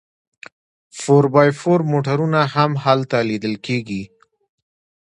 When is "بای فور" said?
1.33-1.79